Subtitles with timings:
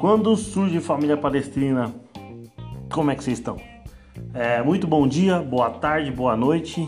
[0.00, 1.94] Quando surge família palestrina,
[2.92, 3.56] como é que vocês estão?
[4.34, 6.86] É, muito bom dia, boa tarde, boa noite.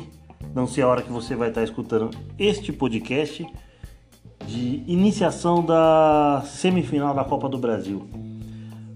[0.54, 3.46] Não sei a hora que você vai estar escutando este podcast
[4.46, 8.06] de iniciação da semifinal da Copa do Brasil.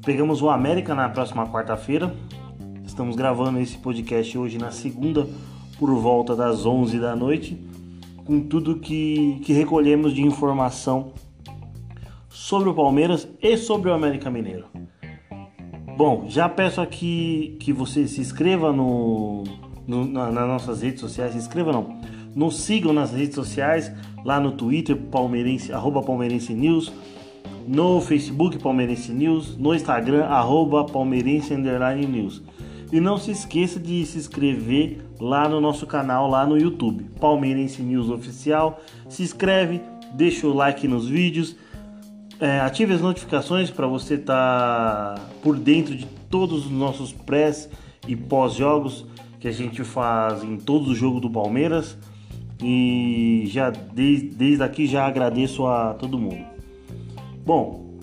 [0.04, 2.14] Pegamos o América na próxima quarta-feira.
[2.84, 5.26] Estamos gravando esse podcast hoje na segunda
[5.78, 7.58] por volta das 11 da noite,
[8.30, 11.14] com tudo que, que recolhemos de informação
[12.28, 14.66] sobre o Palmeiras e sobre o América Mineiro.
[15.96, 19.42] Bom, já peço aqui que você se inscreva no,
[19.84, 22.00] no na, nas nossas redes sociais, se inscreva não,
[22.32, 23.90] nos sigam nas redes sociais,
[24.24, 26.92] lá no Twitter, palmeirense, arroba palmeirense news,
[27.66, 32.40] no Facebook Palmeirense News, no Instagram, arroba palmeirense underline news.
[32.92, 37.82] E não se esqueça de se inscrever lá no nosso canal, lá no YouTube, Palmeirense
[37.82, 38.80] News Oficial.
[39.08, 39.80] Se inscreve,
[40.14, 41.56] deixa o like nos vídeos
[42.40, 47.68] é, ative as notificações para você estar tá por dentro de todos os nossos prés
[48.08, 49.04] e pós-jogos
[49.38, 51.98] que a gente faz em todos os jogos do Palmeiras.
[52.62, 56.44] E já desde, desde aqui já agradeço a todo mundo.
[57.44, 57.98] Bom,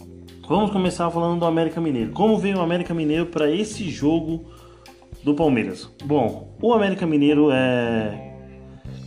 [0.47, 2.11] vamos começar falando do América Mineiro.
[2.11, 4.45] Como veio o América Mineiro para esse jogo
[5.27, 5.93] do Palmeiras?
[6.05, 8.33] Bom, o América Mineiro é,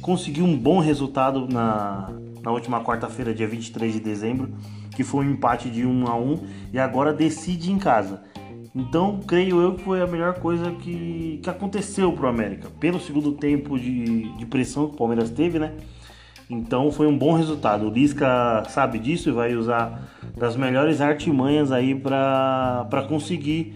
[0.02, 4.52] conseguiu um bom resultado na, na última quarta-feira, dia 23 de dezembro
[4.94, 6.38] que foi um empate de 1 a 1
[6.74, 8.22] e agora decide em casa.
[8.74, 12.68] Então, creio eu que foi a melhor coisa que, que aconteceu para o América.
[12.78, 15.72] Pelo segundo tempo de, de pressão que o Palmeiras teve, né?
[16.50, 17.86] Então foi um bom resultado.
[17.86, 20.02] O Lisca sabe disso e vai usar
[20.36, 23.74] das melhores artimanhas aí para conseguir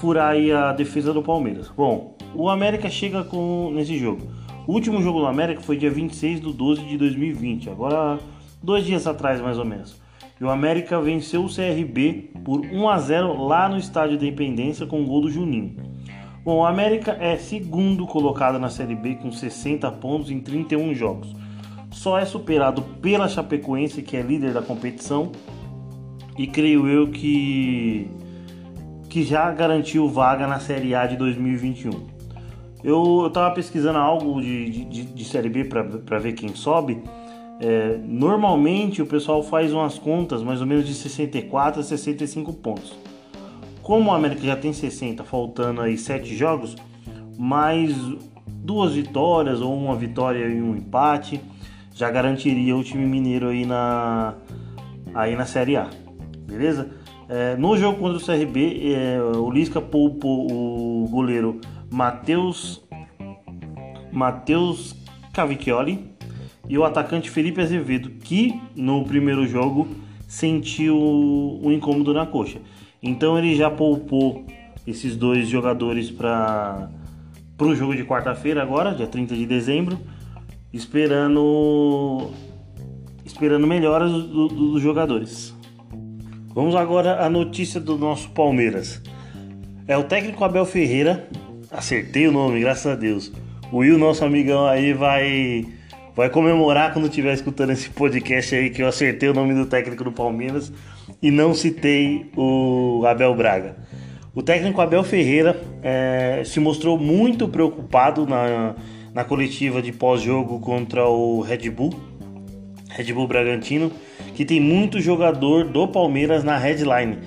[0.00, 1.68] furar aí a defesa do Palmeiras.
[1.68, 4.22] Bom, o América chega com nesse jogo.
[4.66, 8.18] O último jogo do América foi dia 26 de 12 de 2020, agora
[8.62, 10.00] dois dias atrás mais ou menos.
[10.40, 14.84] E o América venceu o CRB por 1 a 0 lá no Estádio da Independência
[14.84, 15.76] com o gol do Juninho.
[16.44, 21.34] Bom, o América é segundo colocado na Série B com 60 pontos em 31 jogos.
[21.90, 25.32] Só é superado pela Chapecoense, que é líder da competição,
[26.36, 28.10] e creio eu que
[29.08, 31.90] que já garantiu vaga na Série A de 2021.
[32.84, 37.02] Eu estava pesquisando algo de, de, de Série B para ver quem sobe
[37.58, 42.94] é, normalmente o pessoal faz umas contas mais ou menos de 64 a 65 pontos.
[43.82, 46.76] Como o América já tem 60, faltando aí 7 jogos,
[47.38, 47.96] mais
[48.46, 51.40] duas vitórias ou uma vitória e um empate
[51.94, 54.34] já garantiria o time mineiro aí na,
[55.14, 55.88] aí na Série A,
[56.46, 56.90] beleza?
[57.28, 61.60] É, no jogo contra o CRB, é, o Lisca poupou o goleiro
[61.90, 62.82] Matheus
[64.12, 64.94] Matheus
[65.32, 66.10] Cavicchioli
[66.68, 69.88] e o atacante Felipe Azevedo, que no primeiro jogo
[70.26, 72.60] sentiu um incômodo na coxa.
[73.02, 74.44] Então ele já poupou
[74.86, 76.88] esses dois jogadores para
[77.60, 79.98] o jogo de quarta-feira agora, dia 30 de dezembro,
[80.72, 82.30] esperando
[83.24, 85.55] esperando melhoras dos do, do jogadores.
[86.56, 89.02] Vamos agora à notícia do nosso Palmeiras.
[89.86, 91.28] É o técnico Abel Ferreira,
[91.70, 93.30] acertei o nome, graças a Deus.
[93.70, 95.66] O Will, nosso amigão aí, vai
[96.14, 100.02] vai comemorar quando estiver escutando esse podcast aí que eu acertei o nome do técnico
[100.02, 100.72] do Palmeiras
[101.20, 103.76] e não citei o Abel Braga.
[104.34, 108.74] O técnico Abel Ferreira é, se mostrou muito preocupado na,
[109.12, 111.92] na coletiva de pós-jogo contra o Red Bull,
[112.96, 113.92] Red Bull Bragantino,
[114.34, 117.18] que tem muito jogador do Palmeiras na headline,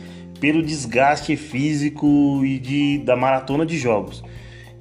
[0.42, 4.24] pelo desgaste físico e de, da maratona de jogos.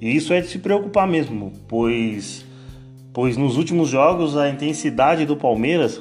[0.01, 2.47] E isso é de se preocupar mesmo, pois
[3.13, 6.01] pois nos últimos jogos a intensidade do Palmeiras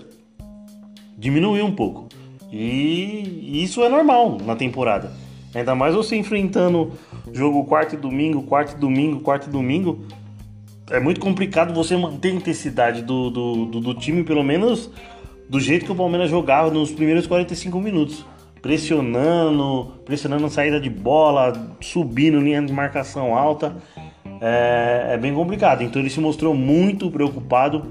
[1.18, 2.08] diminuiu um pouco.
[2.52, 5.12] E isso é normal na temporada.
[5.54, 6.92] Ainda mais você enfrentando
[7.34, 10.06] jogo quarto e domingo, quarto e domingo, quarto e domingo.
[10.90, 14.89] É muito complicado você manter a intensidade do, do, do, do time, pelo menos
[15.50, 18.25] do jeito que o Palmeiras jogava nos primeiros 45 minutos.
[18.62, 23.78] Pressionando, pressionando saída de bola, subindo linha de marcação alta
[24.42, 25.84] é, é bem complicado.
[25.84, 27.86] Então ele se mostrou muito preocupado.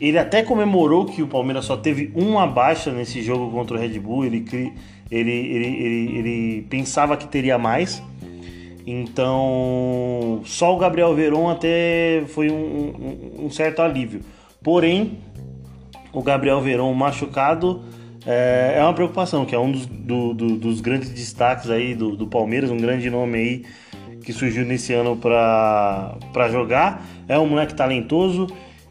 [0.00, 3.98] Ele até comemorou que o Palmeiras só teve uma baixa nesse jogo contra o Red
[3.98, 4.24] Bull.
[4.24, 4.44] Ele,
[5.10, 8.02] ele, ele, ele, ele pensava que teria mais.
[8.86, 14.20] Então, só o Gabriel Veron até foi um, um, um certo alívio.
[14.62, 15.18] Porém,
[16.12, 17.82] o Gabriel Veron machucado
[18.26, 22.16] é, é uma preocupação, que é um dos, do, do, dos grandes destaques aí do,
[22.16, 23.64] do Palmeiras, um grande nome aí
[24.22, 27.06] que surgiu nesse ano para jogar.
[27.26, 28.46] É um moleque talentoso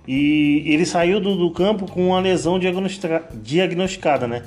[0.08, 4.42] E ele saiu do, do campo com uma lesão diagnostica, diagnosticada, né?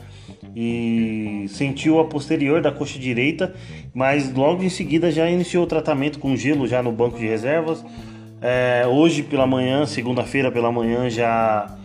[0.55, 3.55] E sentiu a posterior da coxa direita,
[3.95, 7.85] mas logo em seguida já iniciou o tratamento com gelo já no banco de reservas.
[8.41, 11.79] É, hoje pela manhã, segunda-feira pela manhã, já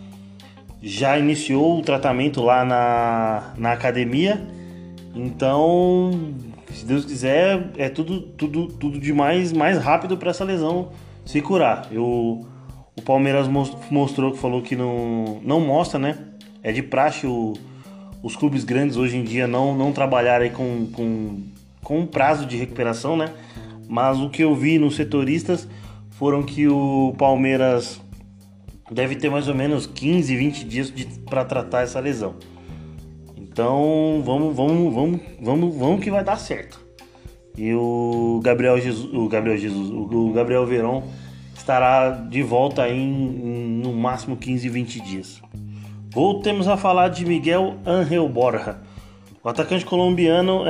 [0.81, 4.41] já iniciou o tratamento lá na, na academia.
[5.15, 6.33] Então,
[6.71, 10.89] se Deus quiser, é tudo tudo tudo de mais mais rápido para essa lesão
[11.25, 11.87] se curar.
[11.91, 12.45] Eu,
[12.95, 13.47] o Palmeiras
[13.89, 16.17] mostrou que falou que não não mostra, né?
[16.63, 17.53] É de praxe o,
[18.27, 21.41] os clubes grandes hoje em dia não não trabalharem com, com
[21.81, 23.33] com um prazo de recuperação, né?
[23.87, 25.65] Mas o que eu vi nos setoristas
[26.11, 28.01] foram que o Palmeiras
[28.91, 30.93] deve ter mais ou menos 15, 20 dias
[31.29, 32.35] para tratar essa lesão.
[33.37, 36.85] Então vamos, vamos, vamos, vamos, vamos que vai dar certo.
[37.57, 41.03] E o Gabriel Jesus, o Gabriel Jesus, o Gabriel Verón
[41.55, 45.41] estará de volta em, em no máximo 15, 20 dias.
[46.17, 48.77] Voltemos a falar de Miguel Angel Borja.
[49.43, 50.63] O atacante colombiano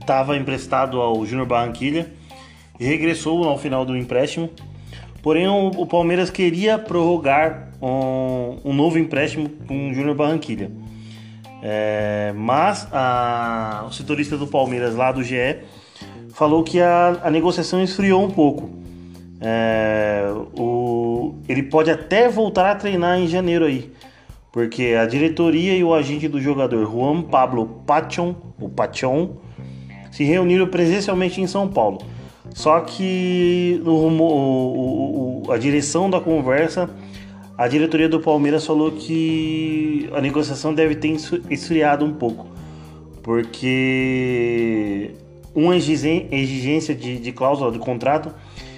[0.00, 2.12] estava é, emprestado ao Júnior Barranquilha
[2.80, 4.50] e regressou ao final do empréstimo
[5.22, 10.68] Porém, o, o Palmeiras queria prorrogar um, um, novo empréstimo com o Júnior Barranquilha.
[11.62, 15.58] É, mas a, o setorista do Palmeiras, lá do GE,
[16.30, 18.68] falou que a, a negociação esfriou um pouco.
[19.40, 20.24] É,
[20.58, 23.92] o, ele pode até voltar a treinar em janeiro aí,
[24.54, 29.30] porque a diretoria e o agente do jogador Juan Pablo Pachon, o Pachon,
[30.12, 31.98] se reuniram presencialmente em São Paulo.
[32.54, 36.88] Só que no, o, o, a direção da conversa,
[37.58, 41.16] a diretoria do Palmeiras falou que a negociação deve ter
[41.50, 42.46] esfriado um pouco,
[43.24, 45.16] porque
[45.52, 48.32] uma exigência de, de cláusula de contrato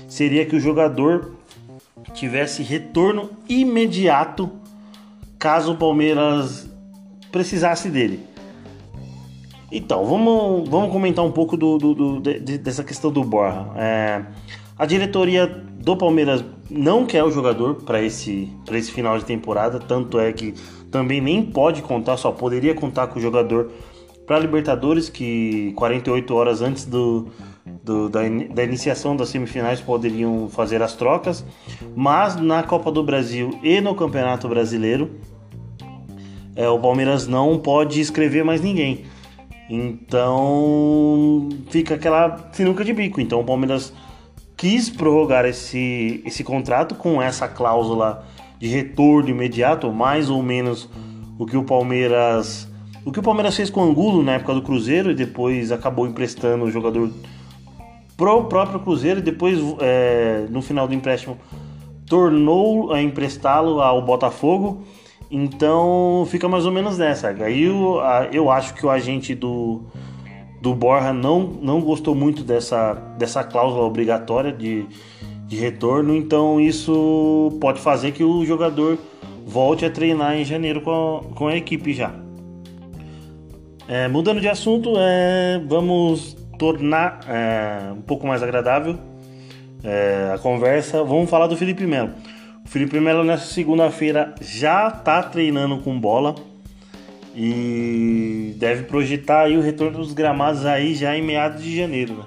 [0.09, 1.33] seria que o jogador
[2.15, 4.51] tivesse retorno imediato
[5.39, 6.69] caso o Palmeiras
[7.31, 8.21] precisasse dele.
[9.71, 13.67] Então, vamos, vamos comentar um pouco do, do, do de, dessa questão do Borja.
[13.77, 14.25] É,
[14.79, 20.19] a diretoria do Palmeiras não quer o jogador para esse, esse final de temporada, tanto
[20.19, 20.55] é que
[20.91, 23.71] também nem pode contar, só poderia contar com o jogador
[24.27, 27.29] para Libertadores, que 48 horas antes do,
[27.83, 28.21] do, da,
[28.55, 31.45] da, iniciação das semifinais poderiam fazer as trocas,
[31.97, 35.11] mas na Copa do Brasil e no Campeonato Brasileiro,
[36.55, 39.05] é, o Palmeiras não pode escrever mais ninguém.
[39.69, 43.21] Então fica aquela sinuca de bico.
[43.21, 43.93] Então o Palmeiras
[44.57, 48.25] quis prorrogar esse, esse contrato com essa cláusula
[48.59, 50.89] de retorno imediato, mais ou menos
[51.39, 52.69] o que o Palmeiras
[53.05, 56.09] o que o Palmeiras fez com o Angulo na época do Cruzeiro e depois acabou
[56.09, 57.09] emprestando o jogador
[58.17, 61.39] pro próprio Cruzeiro e depois é, no final do empréstimo
[62.09, 64.85] tornou a emprestá-lo ao Botafogo
[65.31, 67.29] então fica mais ou menos nessa.
[67.29, 67.99] Aí eu,
[68.33, 69.83] eu acho que o agente do,
[70.61, 74.87] do Borja não, não gostou muito dessa, dessa cláusula obrigatória de,
[75.47, 78.99] de retorno, então isso pode fazer que o jogador
[79.45, 82.15] volte a treinar em janeiro com a, com a equipe já.
[83.89, 88.99] É, mudando de assunto, é, vamos tornar é, um pouco mais agradável
[89.85, 91.03] é, a conversa.
[91.05, 92.11] Vamos falar do Felipe Melo.
[92.65, 96.35] O Felipe Melo nessa segunda-feira já está treinando com bola
[97.35, 102.15] e deve projetar aí o retorno dos gramados aí já em meados de janeiro.
[102.15, 102.25] Né?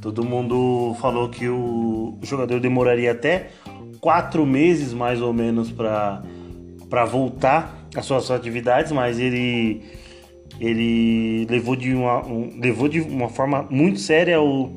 [0.00, 3.50] Todo mundo falou que o jogador demoraria até
[4.00, 9.82] quatro meses mais ou menos para voltar às suas atividades, mas ele
[10.60, 14.76] ele levou de uma um, levou de uma forma muito séria o,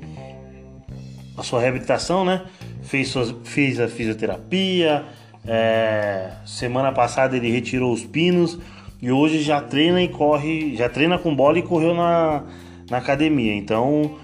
[1.37, 2.45] a sua reabilitação, né?
[2.89, 5.05] fez, suas, fez a fisioterapia.
[5.45, 8.59] É, semana passada ele retirou os pinos
[9.01, 12.43] e hoje já treina e corre, já treina com bola e correu na,
[12.89, 13.55] na academia.
[13.55, 14.17] Então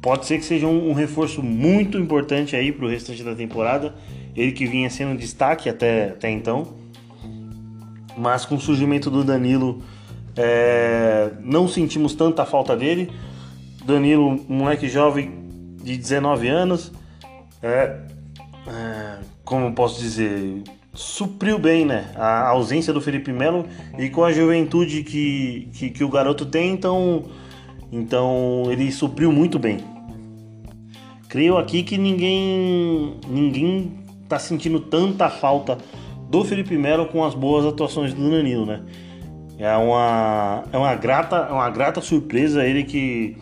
[0.00, 3.94] pode ser que seja um, um reforço muito importante aí para o restante da temporada.
[4.36, 6.74] Ele que vinha sendo destaque até, até então.
[8.16, 9.82] Mas com o surgimento do Danilo,
[10.42, 13.12] é, não sentimos tanta falta dele.
[13.84, 15.44] Danilo, moleque jovem
[15.82, 16.92] de 19 anos,
[17.62, 17.98] é,
[18.66, 20.62] é, como posso dizer,
[20.94, 23.66] supriu bem né, a ausência do Felipe Melo
[23.98, 27.24] e com a juventude que, que, que o garoto tem, então,
[27.92, 29.78] então ele supriu muito bem.
[31.28, 33.92] Creio aqui que ninguém ninguém
[34.28, 35.78] tá sentindo tanta falta
[36.28, 38.82] do Felipe Melo com as boas atuações do Danilo, né?
[39.60, 43.36] É uma, é uma grata, é uma grata surpresa ele que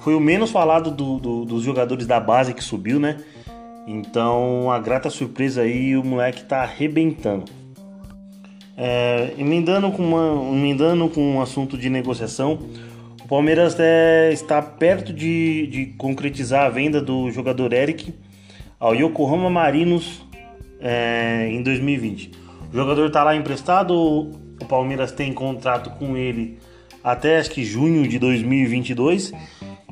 [0.00, 3.16] foi o menos falado do, do, dos jogadores da base que subiu, né?
[3.86, 7.44] Então, a grata surpresa aí, o moleque tá arrebentando.
[8.76, 12.58] É, emendando, com uma, emendando com um assunto de negociação,
[13.24, 18.12] o Palmeiras é, está perto de, de, concretizar a venda do jogador Eric
[18.78, 20.22] ao Yokohama Marinos
[20.78, 22.32] é, em 2020.
[22.70, 26.58] O jogador está lá emprestado, o Palmeiras tem contrato com ele
[27.06, 29.32] até acho que junho de 2022.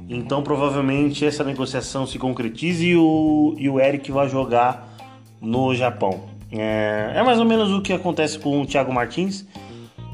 [0.09, 4.93] Então provavelmente essa negociação se concretize e o, e o Eric vai jogar
[5.41, 6.25] no Japão.
[6.51, 9.47] É, é mais ou menos o que acontece com o Thiago Martins,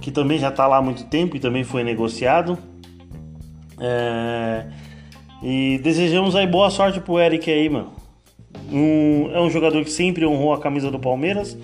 [0.02, 2.59] que também já está lá há muito tempo e também foi negociado.
[3.80, 4.66] É,
[5.42, 7.95] e desejamos aí boa sorte pro Eric aí, mano.
[8.71, 11.57] Um, é um jogador que sempre honrou a camisa do Palmeiras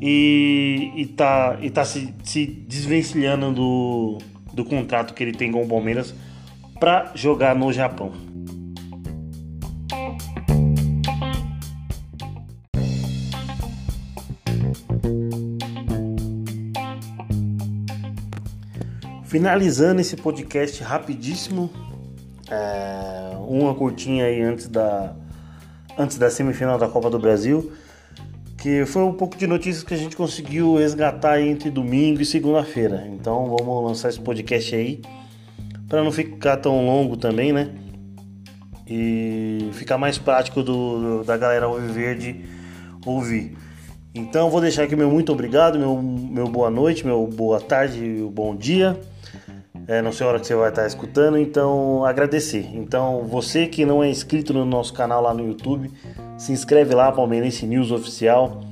[0.00, 4.18] e, e tá, e tá se, se desvencilhando do,
[4.52, 6.14] do contrato que ele tem com o Palmeiras
[6.78, 8.12] para jogar no Japão.
[19.24, 21.68] Finalizando esse podcast rapidíssimo,
[22.48, 25.12] é, uma curtinha aí antes da,
[25.98, 27.72] antes da semifinal da Copa do Brasil,
[28.64, 33.06] que foi um pouco de notícias que a gente conseguiu resgatar entre domingo e segunda-feira.
[33.12, 35.02] Então vamos lançar esse podcast aí
[35.86, 37.72] para não ficar tão longo também, né?
[38.88, 42.42] E ficar mais prático do, da galera Alviverde
[43.04, 43.54] ouvir.
[44.14, 48.30] Então vou deixar aqui meu muito obrigado, meu, meu boa noite, meu boa tarde, meu
[48.30, 48.98] bom dia.
[49.86, 52.70] É, não sei a hora que você vai estar escutando, então agradecer.
[52.74, 55.90] Então você que não é inscrito no nosso canal lá no YouTube,
[56.38, 58.62] se inscreve lá, Palmeirense News Oficial.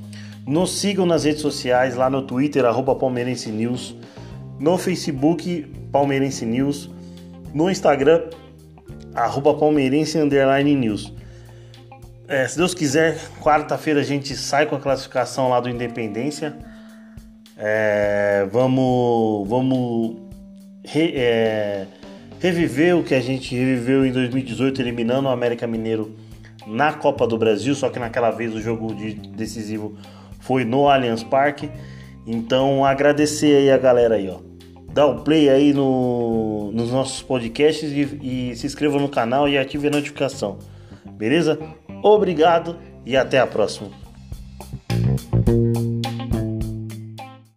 [0.45, 3.95] Nos sigam nas redes sociais, lá no Twitter, arroba Palmeirense News,
[4.59, 6.89] no Facebook, Palmeirense News
[7.53, 8.23] no Instagram,
[9.13, 11.13] arroba palmeirense underline news.
[12.27, 16.55] É, se Deus quiser, quarta-feira a gente sai com a classificação lá do Independência.
[17.55, 20.17] É, vamos vamos
[20.83, 21.85] re, é,
[22.39, 26.15] reviver o que a gente reviveu em 2018, eliminando o América Mineiro
[26.65, 29.97] na Copa do Brasil, só que naquela vez o jogo de decisivo
[30.39, 31.69] foi no Allianz Parque.
[32.25, 34.53] Então agradecer aí a galera aí, ó
[34.93, 39.57] dá o play aí no, nos nossos podcasts e, e se inscreva no canal e
[39.57, 40.59] ative a notificação.
[41.17, 41.59] Beleza?
[42.03, 44.02] Obrigado e até a próxima.